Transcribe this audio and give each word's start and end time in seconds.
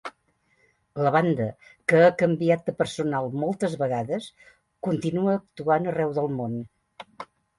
La 1.07 1.09
banda, 1.15 1.45
que 1.93 1.99
ha 2.05 2.13
canviat 2.21 2.63
de 2.69 2.73
personal 2.79 3.29
moltes 3.43 3.77
vegades, 3.83 4.29
continua 4.89 5.37
actuant 5.43 5.89
arreu 5.93 6.17
del 6.19 6.33
món. 6.41 6.57